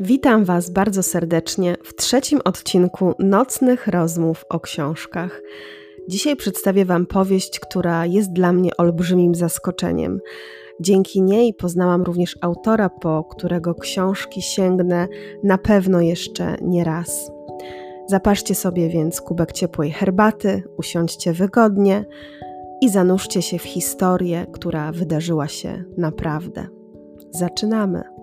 [0.00, 5.42] Witam Was bardzo serdecznie w trzecim odcinku Nocnych Rozmów o Książkach.
[6.08, 10.20] Dzisiaj przedstawię Wam powieść, która jest dla mnie olbrzymim zaskoczeniem.
[10.80, 15.08] Dzięki niej poznałam również autora, po którego książki sięgnę
[15.44, 17.30] na pewno jeszcze nie raz.
[18.06, 22.04] Zapaszcie sobie więc kubek ciepłej herbaty, usiądźcie wygodnie
[22.80, 26.66] i zanurzcie się w historię, która wydarzyła się naprawdę.
[27.30, 28.15] Zaczynamy.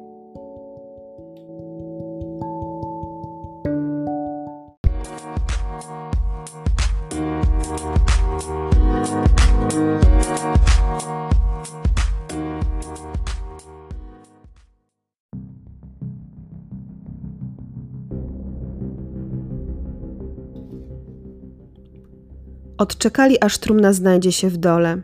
[22.84, 25.02] Odczekali, aż trumna znajdzie się w dole,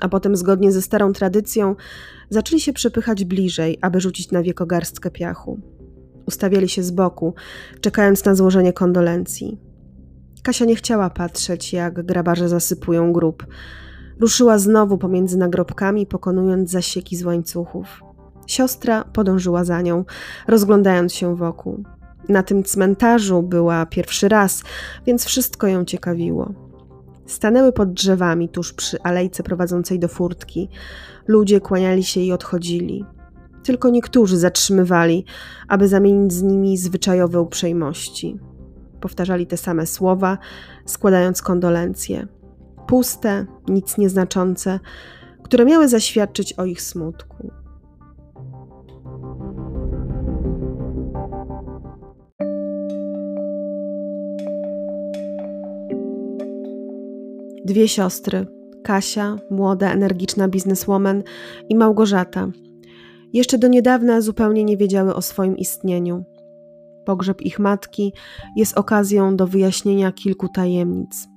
[0.00, 1.76] a potem, zgodnie ze starą tradycją,
[2.30, 5.60] zaczęli się przepychać bliżej, aby rzucić na wieko garstkę piachu.
[6.26, 7.34] Ustawiali się z boku,
[7.80, 9.60] czekając na złożenie kondolencji.
[10.42, 13.46] Kasia nie chciała patrzeć, jak grabarze zasypują grób.
[14.20, 18.02] Ruszyła znowu pomiędzy nagrobkami, pokonując zasieki z łańcuchów.
[18.46, 20.04] Siostra podążyła za nią,
[20.48, 21.84] rozglądając się wokół.
[22.28, 24.62] Na tym cmentarzu była pierwszy raz,
[25.06, 26.65] więc wszystko ją ciekawiło.
[27.26, 30.68] Stanęły pod drzewami tuż przy alejce prowadzącej do furtki.
[31.26, 33.04] Ludzie kłaniali się i odchodzili.
[33.62, 35.24] Tylko niektórzy zatrzymywali,
[35.68, 38.38] aby zamienić z nimi zwyczajowe uprzejmości.
[39.00, 40.38] Powtarzali te same słowa,
[40.84, 42.26] składając kondolencje.
[42.86, 44.80] Puste, nic nieznaczące,
[45.42, 47.50] które miały zaświadczyć o ich smutku.
[57.66, 58.46] Dwie siostry,
[58.84, 61.22] Kasia, młoda, energiczna bizneswoman
[61.68, 62.48] i Małgorzata.
[63.32, 66.24] Jeszcze do niedawna zupełnie nie wiedziały o swoim istnieniu.
[67.04, 68.12] Pogrzeb ich matki
[68.56, 71.28] jest okazją do wyjaśnienia kilku tajemnic.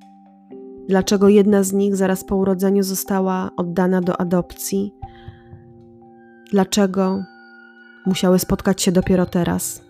[0.90, 4.94] Dlaczego jedna z nich zaraz po urodzeniu została oddana do adopcji?
[6.52, 7.24] Dlaczego
[8.06, 9.89] musiały spotkać się dopiero teraz?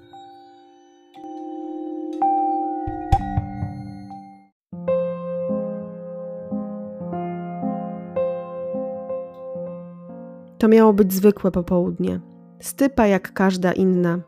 [10.59, 12.19] To miało być zwykłe popołudnie.
[12.59, 14.19] Stypa jak każda inna.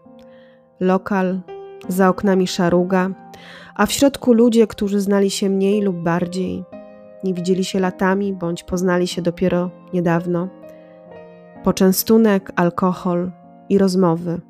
[0.80, 1.42] Lokal,
[1.88, 3.10] za oknami szaruga,
[3.76, 6.64] a w środku ludzie, którzy znali się mniej lub bardziej.
[7.24, 10.48] Nie widzieli się latami bądź poznali się dopiero niedawno.
[11.64, 13.32] Poczęstunek, alkohol
[13.70, 14.42] i rozmowy.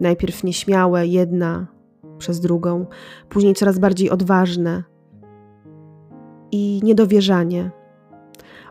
[0.00, 1.66] Najpierw nieśmiałe, jedna
[2.18, 2.86] przez drugą,
[3.28, 4.82] później coraz bardziej odważne
[6.52, 7.70] i niedowierzanie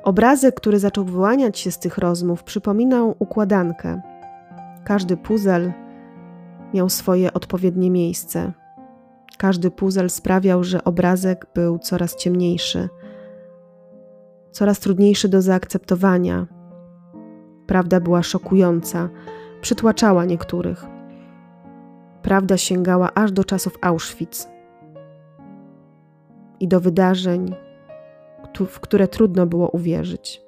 [0.05, 4.01] Obrazek, który zaczął wyłaniać się z tych rozmów, przypominał układankę.
[4.83, 5.73] Każdy puzel
[6.73, 8.51] miał swoje odpowiednie miejsce.
[9.37, 12.89] Każdy puzel sprawiał, że obrazek był coraz ciemniejszy,
[14.51, 16.47] coraz trudniejszy do zaakceptowania.
[17.67, 19.09] Prawda była szokująca,
[19.61, 20.85] przytłaczała niektórych.
[22.21, 24.47] Prawda sięgała aż do czasów Auschwitz
[26.59, 27.55] i do wydarzeń,
[28.59, 30.41] w które trudno było uwierzyć.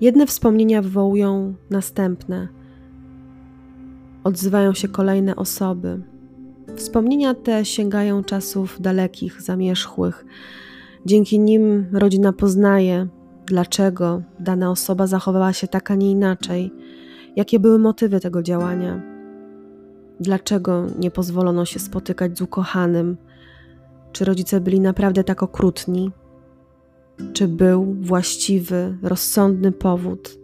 [0.00, 2.48] Jedne wspomnienia wywołują następne.
[4.24, 6.02] Odzywają się kolejne osoby.
[6.76, 10.24] Wspomnienia te sięgają czasów dalekich, zamierzchłych.
[11.06, 13.08] Dzięki nim rodzina poznaje,
[13.46, 16.72] dlaczego dana osoba zachowała się tak, a nie inaczej
[17.38, 19.02] Jakie były motywy tego działania?
[20.20, 23.16] Dlaczego nie pozwolono się spotykać z ukochanym?
[24.12, 26.10] Czy rodzice byli naprawdę tak okrutni?
[27.32, 30.38] Czy był właściwy, rozsądny powód?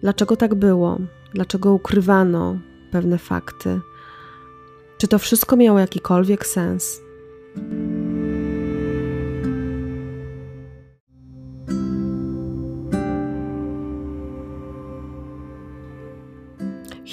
[0.00, 0.98] Dlaczego tak było?
[1.34, 2.58] Dlaczego ukrywano
[2.92, 3.80] pewne fakty?
[4.98, 7.00] Czy to wszystko miało jakikolwiek sens?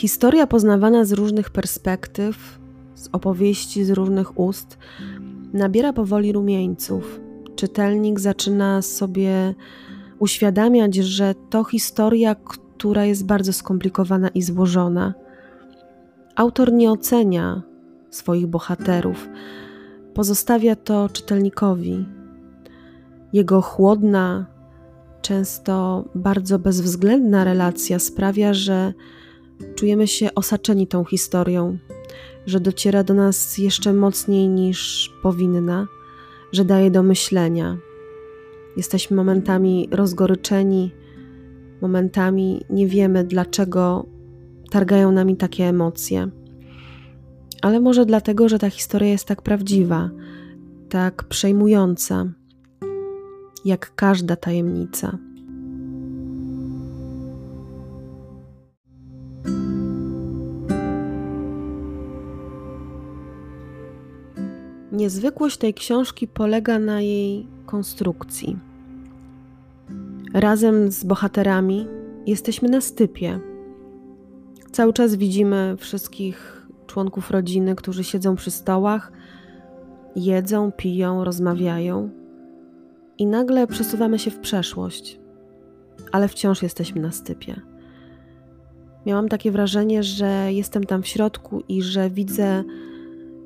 [0.03, 2.59] Historia poznawana z różnych perspektyw,
[2.95, 4.77] z opowieści z różnych ust,
[5.53, 7.19] nabiera powoli rumieńców.
[7.55, 9.55] Czytelnik zaczyna sobie
[10.19, 15.13] uświadamiać, że to historia, która jest bardzo skomplikowana i złożona.
[16.35, 17.61] Autor nie ocenia
[18.09, 19.29] swoich bohaterów,
[20.13, 22.05] pozostawia to czytelnikowi.
[23.33, 24.45] Jego chłodna,
[25.21, 28.94] często bardzo bezwzględna relacja sprawia, że
[29.75, 31.77] czujemy się osaczeni tą historią,
[32.45, 35.88] że dociera do nas jeszcze mocniej niż powinna,
[36.51, 37.77] że daje do myślenia.
[38.77, 40.92] Jesteśmy momentami rozgoryczeni,
[41.81, 44.06] momentami nie wiemy, dlaczego
[44.71, 46.30] targają nami takie emocje.
[47.62, 50.10] Ale może dlatego, że ta historia jest tak prawdziwa,
[50.89, 52.25] tak przejmująca,
[53.65, 55.18] jak każda tajemnica.
[64.93, 68.57] Niezwykłość tej książki polega na jej konstrukcji.
[70.33, 71.87] Razem z bohaterami
[72.25, 73.39] jesteśmy na stypie.
[74.71, 79.11] Cały czas widzimy wszystkich członków rodziny, którzy siedzą przy stołach,
[80.15, 82.09] jedzą, piją, rozmawiają,
[83.17, 85.19] i nagle przesuwamy się w przeszłość,
[86.11, 87.61] ale wciąż jesteśmy na stypie.
[89.05, 92.63] Miałam takie wrażenie, że jestem tam w środku i że widzę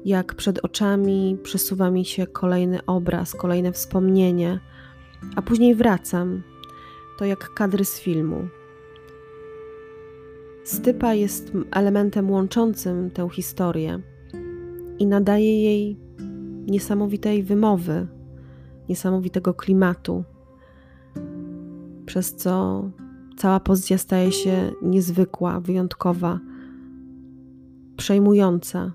[0.07, 4.59] jak przed oczami przesuwa mi się kolejny obraz, kolejne wspomnienie,
[5.35, 6.43] a później wracam.
[7.17, 8.47] To jak kadry z filmu.
[10.63, 13.99] Stypa jest elementem łączącym tę historię
[14.99, 15.99] i nadaje jej
[16.67, 18.07] niesamowitej wymowy,
[18.89, 20.23] niesamowitego klimatu,
[22.05, 22.83] przez co
[23.37, 26.39] cała pozycja staje się niezwykła, wyjątkowa,
[27.97, 28.91] przejmująca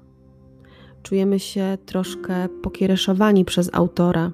[1.03, 4.33] czujemy się troszkę pokiereszowani przez autora.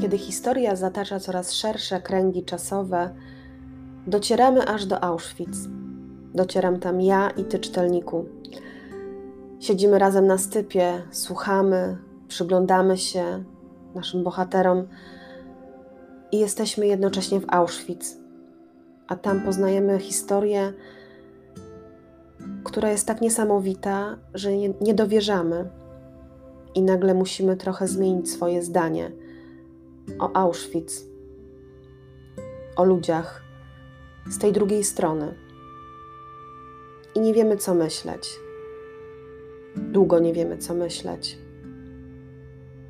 [0.00, 3.14] Kiedy historia zatacza coraz szersze kręgi czasowe,
[4.06, 5.56] docieramy aż do Auschwitz.
[6.34, 8.26] Docieram tam ja i ty, czytelniku.
[9.60, 11.98] Siedzimy razem na stypie, słuchamy,
[12.28, 13.44] przyglądamy się
[13.94, 14.88] naszym bohaterom
[16.32, 18.16] i jesteśmy jednocześnie w Auschwitz,
[19.08, 20.72] a tam poznajemy historię,
[22.64, 25.70] która jest tak niesamowita, że nie, nie dowierzamy
[26.74, 29.12] i nagle musimy trochę zmienić swoje zdanie
[30.18, 31.04] o Auschwitz,
[32.76, 33.42] o ludziach
[34.30, 35.34] z tej drugiej strony.
[37.14, 38.38] I nie wiemy, co myśleć.
[39.76, 41.38] Długo nie wiemy, co myśleć.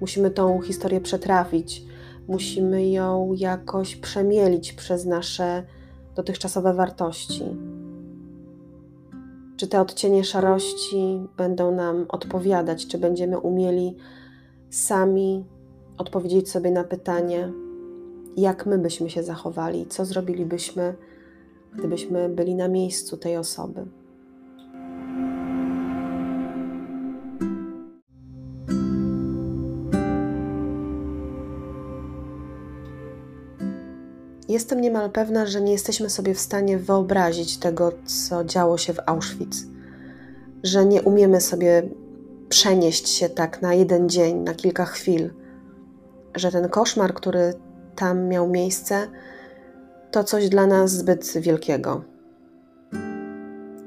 [0.01, 1.83] Musimy tą historię przetrafić,
[2.29, 5.63] musimy ją jakoś przemielić przez nasze
[6.15, 7.45] dotychczasowe wartości.
[9.57, 13.97] Czy te odcienie szarości będą nam odpowiadać, czy będziemy umieli
[14.71, 15.45] sami
[15.99, 17.53] odpowiedzieć sobie na pytanie,
[18.37, 20.95] jak my byśmy się zachowali, co zrobilibyśmy,
[21.79, 23.87] gdybyśmy byli na miejscu tej osoby.
[34.59, 39.01] Jestem niemal pewna, że nie jesteśmy sobie w stanie wyobrazić tego, co działo się w
[39.07, 39.57] Auschwitz,
[40.63, 41.83] że nie umiemy sobie
[42.49, 45.31] przenieść się tak na jeden dzień, na kilka chwil,
[46.35, 47.55] że ten koszmar, który
[47.97, 49.09] tam miał miejsce,
[50.11, 52.05] to coś dla nas zbyt wielkiego.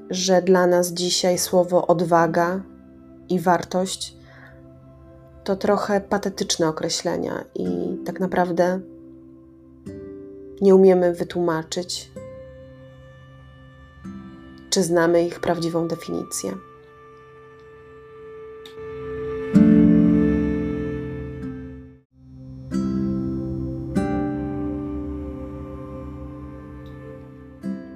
[0.10, 2.62] Że dla nas dzisiaj słowo odwaga
[3.30, 4.18] i wartość
[5.44, 8.80] to trochę patetyczne określenia i tak naprawdę
[10.62, 12.12] nie umiemy wytłumaczyć,
[14.70, 16.52] czy znamy ich prawdziwą definicję.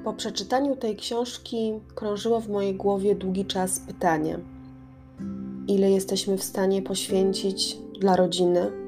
[0.04, 4.40] Po przeczytaniu tej książki krążyło w mojej głowie długi czas pytanie:
[5.68, 8.85] ile jesteśmy w stanie poświęcić dla rodziny?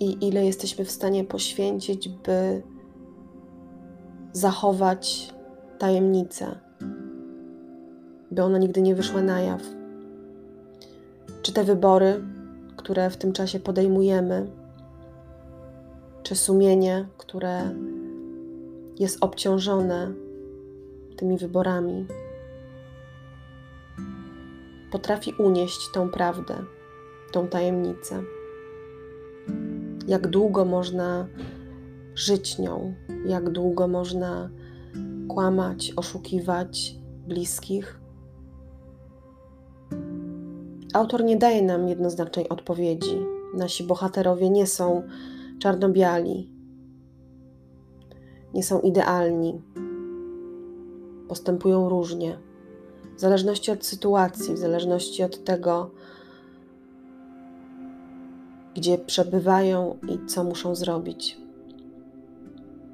[0.00, 2.62] I ile jesteśmy w stanie poświęcić, by
[4.32, 5.34] zachować
[5.78, 6.58] tajemnicę,
[8.30, 9.62] by ona nigdy nie wyszła na jaw.
[11.42, 12.20] Czy te wybory,
[12.76, 14.50] które w tym czasie podejmujemy,
[16.22, 17.74] czy sumienie, które
[18.98, 20.12] jest obciążone
[21.16, 22.06] tymi wyborami,
[24.92, 26.54] potrafi unieść tą prawdę,
[27.32, 28.22] tą tajemnicę
[30.06, 31.28] jak długo można
[32.14, 32.94] żyć nią,
[33.26, 34.50] jak długo można
[35.28, 36.96] kłamać, oszukiwać
[37.26, 38.00] bliskich.
[40.94, 43.26] Autor nie daje nam jednoznacznej odpowiedzi.
[43.54, 45.02] Nasi bohaterowie nie są
[45.58, 46.50] czarno-biali,
[48.54, 49.62] nie są idealni,
[51.28, 52.38] postępują różnie,
[53.16, 55.90] w zależności od sytuacji, w zależności od tego,
[58.74, 61.38] gdzie przebywają i co muszą zrobić.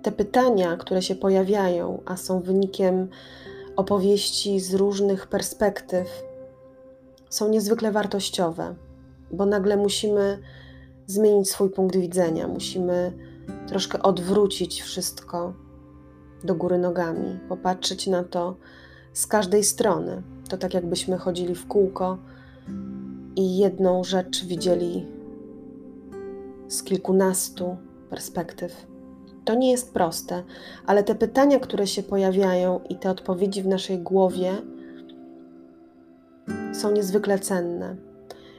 [0.02, 3.08] Te pytania, które się pojawiają, a są wynikiem
[3.76, 6.22] opowieści z różnych perspektyw,
[7.30, 8.74] są niezwykle wartościowe,
[9.32, 10.38] bo nagle musimy
[11.06, 13.12] zmienić swój punkt widzenia, musimy
[13.66, 15.54] troszkę odwrócić wszystko
[16.44, 18.56] do góry nogami, popatrzeć na to
[19.12, 20.22] z każdej strony.
[20.48, 22.18] To tak jakbyśmy chodzili w kółko
[23.36, 25.19] i jedną rzecz widzieli
[26.70, 27.76] z kilkunastu
[28.10, 28.86] perspektyw.
[29.44, 30.42] To nie jest proste,
[30.86, 34.52] ale te pytania, które się pojawiają i te odpowiedzi w naszej głowie
[36.72, 37.96] są niezwykle cenne.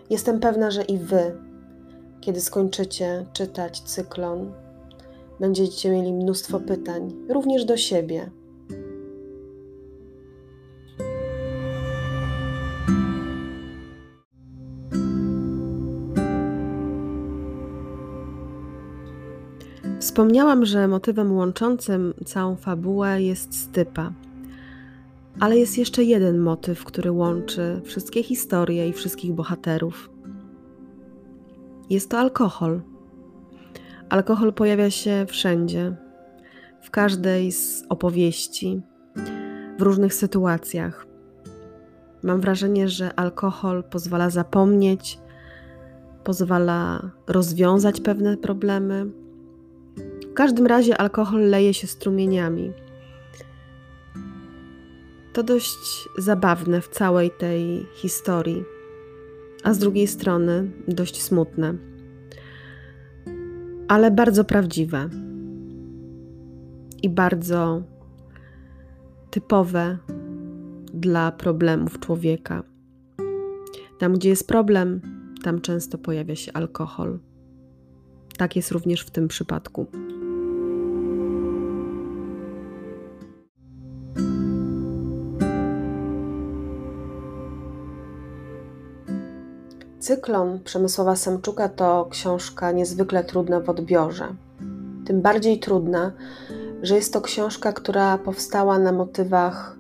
[0.09, 1.37] Jestem pewna, że i Wy,
[2.21, 4.51] kiedy skończycie czytać cyklon,
[5.39, 8.31] będziecie mieli mnóstwo pytań, również do siebie.
[20.11, 24.11] Wspomniałam, że motywem łączącym całą fabułę jest stypa.
[25.39, 30.09] Ale jest jeszcze jeden motyw, który łączy wszystkie historie i wszystkich bohaterów.
[31.89, 32.81] Jest to alkohol.
[34.09, 35.95] Alkohol pojawia się wszędzie,
[36.81, 38.81] w każdej z opowieści,
[39.77, 41.07] w różnych sytuacjach.
[42.23, 45.19] Mam wrażenie, że alkohol pozwala zapomnieć,
[46.23, 49.20] pozwala rozwiązać pewne problemy.
[50.31, 52.73] W każdym razie alkohol leje się strumieniami.
[55.33, 58.63] To dość zabawne w całej tej historii,
[59.63, 61.91] a z drugiej strony dość smutne
[63.91, 65.09] ale bardzo prawdziwe
[67.03, 67.83] i bardzo
[69.31, 69.97] typowe
[70.93, 72.63] dla problemów człowieka.
[74.00, 75.01] Tam, gdzie jest problem,
[75.43, 77.19] tam często pojawia się alkohol.
[78.38, 79.88] Tak jest również w tym przypadku.
[90.11, 94.35] Cyklon Przemysława Semczuka to książka niezwykle trudna w odbiorze.
[95.05, 96.11] Tym bardziej trudna,
[96.81, 99.77] że jest to książka, która powstała na motywach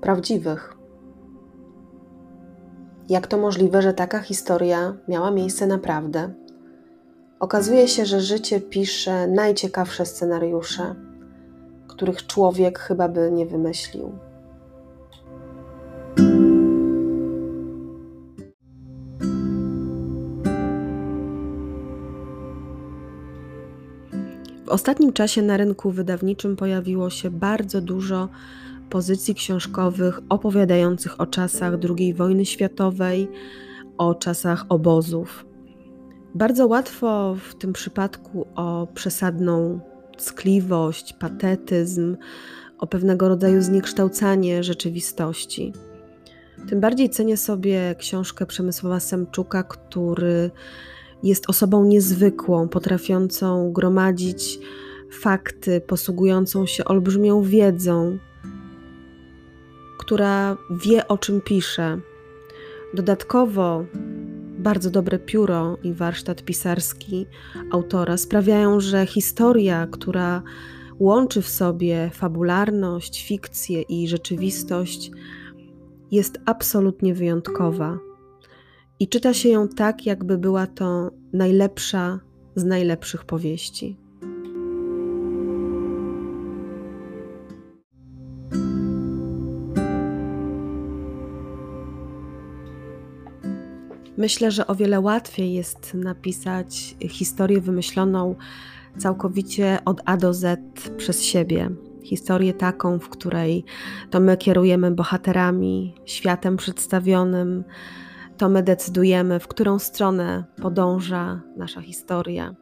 [0.00, 0.76] prawdziwych.
[3.08, 6.30] Jak to możliwe, że taka historia miała miejsce naprawdę?
[7.40, 10.94] Okazuje się, że życie pisze najciekawsze scenariusze,
[11.88, 14.27] których człowiek chyba by nie wymyślił.
[24.68, 28.28] W ostatnim czasie na rynku wydawniczym pojawiło się bardzo dużo
[28.90, 33.28] pozycji książkowych opowiadających o czasach II wojny światowej,
[33.98, 35.46] o czasach obozów.
[36.34, 39.80] Bardzo łatwo w tym przypadku o przesadną
[40.16, 42.16] ckliwość, patetyzm,
[42.78, 45.72] o pewnego rodzaju zniekształcanie rzeczywistości.
[46.68, 50.50] Tym bardziej cenię sobie książkę Przemysława Semczuka, który
[51.22, 54.58] jest osobą niezwykłą, potrafiącą gromadzić
[55.10, 58.18] fakty, posługującą się olbrzymią wiedzą,
[59.98, 62.00] która wie o czym pisze.
[62.94, 63.84] Dodatkowo
[64.58, 67.26] bardzo dobre pióro i warsztat pisarski
[67.70, 70.42] autora sprawiają, że historia, która
[70.98, 75.10] łączy w sobie fabularność, fikcję i rzeczywistość,
[76.10, 78.07] jest absolutnie wyjątkowa
[79.00, 82.20] i czyta się ją tak, jakby była to najlepsza
[82.56, 83.96] z najlepszych powieści.
[94.16, 98.34] Myślę, że o wiele łatwiej jest napisać historię wymyśloną
[98.96, 100.60] całkowicie od A do Z
[100.96, 101.70] przez siebie.
[102.02, 103.64] Historię taką, w której
[104.10, 107.64] to my kierujemy bohaterami, światem przedstawionym,
[108.38, 112.54] to my decydujemy, w którą stronę podąża nasza historia.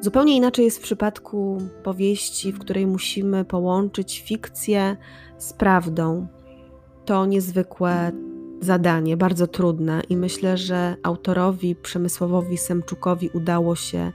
[0.00, 4.96] Zupełnie inaczej jest w przypadku powieści, w której musimy połączyć fikcję
[5.38, 6.26] z prawdą.
[7.04, 8.12] To niezwykłe
[8.60, 14.12] zadanie, bardzo trudne, i myślę, że autorowi Przemysławowi Semczukowi udało się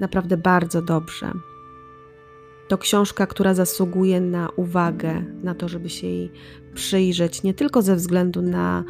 [0.00, 1.32] naprawdę bardzo dobrze.
[2.68, 6.32] To książka, która zasługuje na uwagę, na to, żeby się jej
[6.74, 8.84] przyjrzeć, nie tylko ze względu na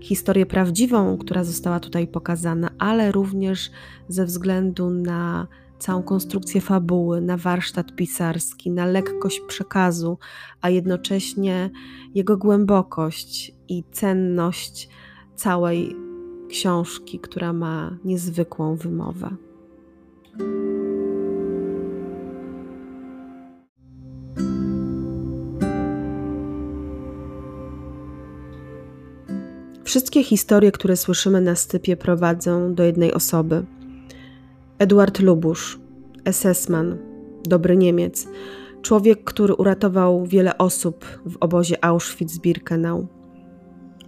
[0.00, 3.70] historię prawdziwą, która została tutaj pokazana, ale również
[4.08, 5.46] ze względu na
[5.78, 10.18] całą konstrukcję fabuły, na warsztat pisarski, na lekkość przekazu,
[10.60, 11.70] a jednocześnie
[12.14, 14.88] jego głębokość i cenność
[15.36, 15.96] całej
[16.48, 19.36] książki, która ma niezwykłą wymowę.
[29.90, 33.64] Wszystkie historie, które słyszymy na stypie, prowadzą do jednej osoby.
[34.78, 35.78] Eduard Lubusz,
[36.30, 36.98] SS-man,
[37.44, 38.28] dobry Niemiec,
[38.82, 43.06] człowiek, który uratował wiele osób w obozie Auschwitz-Birkenau.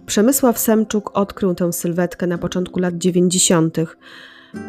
[0.05, 3.77] Przemysław Semczuk odkrył tę sylwetkę na początku lat 90.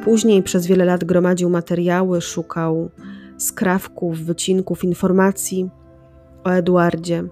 [0.05, 2.91] Później przez wiele lat gromadził materiały, szukał
[3.39, 5.71] skrawków, wycinków, informacji
[6.45, 7.25] o Eduardzie.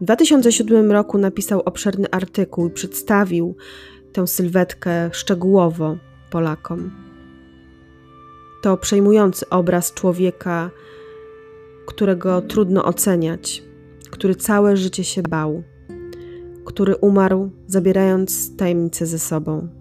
[0.00, 3.56] W 2007 roku napisał obszerny artykuł i przedstawił
[4.12, 5.96] tę sylwetkę szczegółowo
[6.30, 6.90] Polakom.
[8.62, 10.70] To przejmujący obraz człowieka,
[11.86, 13.62] którego trudno oceniać,
[14.10, 15.62] który całe życie się bał,
[16.64, 19.77] który umarł, zabierając tajemnicę ze sobą.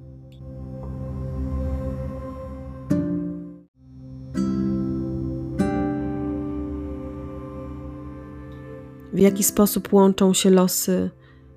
[9.17, 11.09] W jaki sposób łączą się losy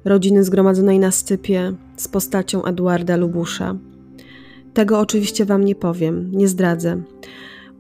[0.05, 3.77] rodziny zgromadzonej na stypie z postacią Eduarda Lubusza.
[4.75, 7.03] Tego oczywiście Wam nie powiem, nie zdradzę.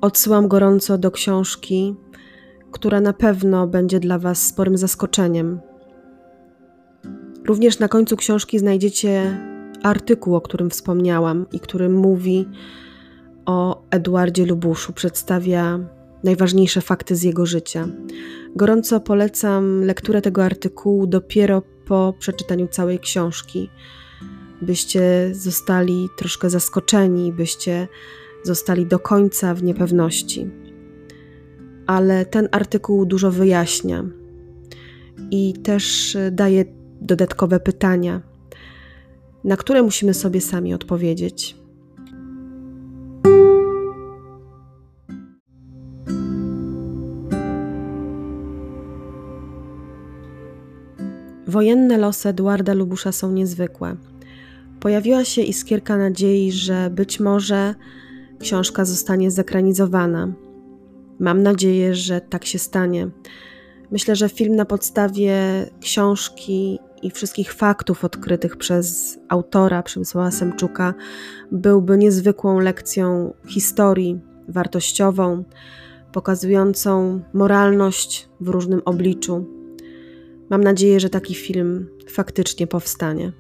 [0.00, 1.94] Odsyłam gorąco do książki,
[2.70, 5.60] która na pewno będzie dla Was sporym zaskoczeniem.
[7.46, 9.40] Również na końcu książki znajdziecie
[9.82, 12.48] artykuł, o którym wspomniałam i który mówi
[13.46, 15.80] o Eduardzie Lubuszu, przedstawia
[16.24, 17.88] najważniejsze fakty z jego życia.
[18.56, 23.70] Gorąco polecam lekturę tego artykułu dopiero po przeczytaniu całej książki,
[24.62, 27.88] byście zostali troszkę zaskoczeni, byście
[28.42, 30.50] zostali do końca w niepewności.
[31.86, 34.04] Ale ten artykuł dużo wyjaśnia
[35.30, 36.64] i też daje
[37.00, 38.22] dodatkowe pytania,
[39.44, 41.59] na które musimy sobie sami odpowiedzieć.
[51.50, 53.96] Wojenne losy Eduarda Lubusza są niezwykłe.
[54.80, 57.74] Pojawiła się iskierka nadziei, że być może
[58.38, 60.32] książka zostanie zekranizowana.
[61.18, 63.10] Mam nadzieję, że tak się stanie.
[63.90, 65.36] Myślę, że film na podstawie
[65.80, 70.94] książki i wszystkich faktów odkrytych przez autora Przemysława Semczuka
[71.52, 75.44] byłby niezwykłą lekcją historii wartościową,
[76.12, 79.59] pokazującą moralność w różnym obliczu
[80.50, 83.32] Mam nadzieję, że taki film faktycznie powstanie.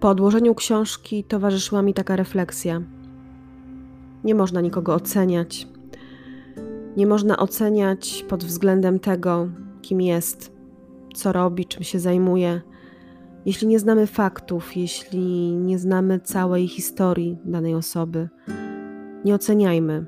[0.00, 2.82] Po odłożeniu książki towarzyszyła mi taka refleksja.
[4.24, 5.68] Nie można nikogo oceniać.
[6.96, 9.48] Nie można oceniać pod względem tego,
[9.82, 10.52] kim jest,
[11.14, 12.60] co robi, czym się zajmuje
[13.46, 18.28] jeśli nie znamy faktów, jeśli nie znamy całej historii danej osoby,
[19.24, 20.06] nie oceniajmy,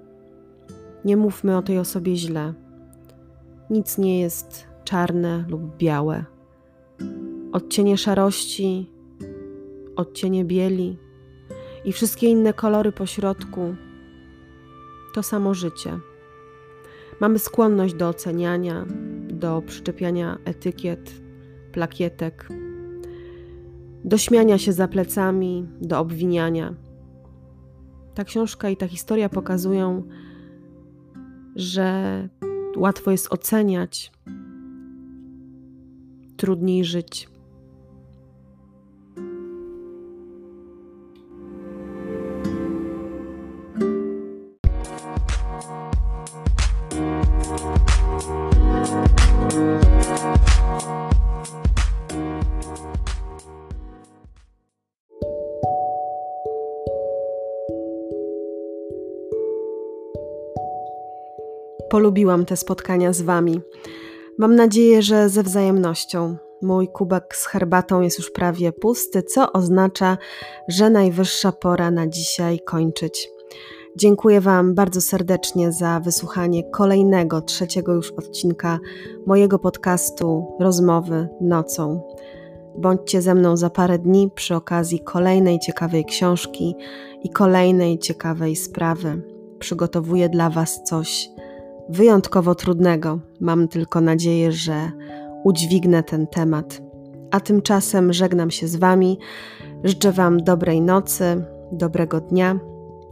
[1.04, 2.54] nie mówmy o tej osobie źle.
[3.70, 6.24] Nic nie jest czarne lub białe.
[7.52, 8.90] Odcienie szarości,
[9.96, 10.98] odcienie bieli
[11.84, 13.74] i wszystkie inne kolory pośrodku
[15.14, 15.98] to samo życie.
[17.20, 18.86] Mamy skłonność do oceniania,
[19.28, 21.12] do przyczepiania etykiet,
[21.72, 22.48] plakietek,
[24.04, 26.74] do śmiania się za plecami, do obwiniania.
[28.14, 30.02] Ta książka i ta historia pokazują,
[31.56, 32.28] że
[32.76, 34.12] łatwo jest oceniać,
[36.36, 37.31] trudniej żyć.
[61.92, 63.60] Polubiłam te spotkania z Wami.
[64.38, 66.36] Mam nadzieję, że ze wzajemnością.
[66.62, 70.18] Mój kubek z herbatą jest już prawie pusty, co oznacza,
[70.68, 73.30] że najwyższa pora na dzisiaj kończyć.
[73.96, 78.78] Dziękuję Wam bardzo serdecznie za wysłuchanie kolejnego, trzeciego już odcinka
[79.26, 82.02] mojego podcastu Rozmowy nocą.
[82.78, 86.74] Bądźcie ze mną za parę dni przy okazji kolejnej ciekawej książki
[87.22, 89.22] i kolejnej ciekawej sprawy.
[89.58, 91.28] Przygotowuję dla Was coś
[91.92, 93.18] wyjątkowo trudnego.
[93.40, 94.90] Mam tylko nadzieję, że
[95.44, 96.82] udźwignę ten temat.
[97.30, 99.18] A tymczasem żegnam się z Wami.
[99.84, 102.58] Życzę Wam dobrej nocy, dobrego dnia.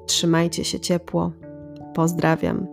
[0.06, 1.32] Trzymajcie się ciepło.
[1.94, 2.66] Pozdrawiam.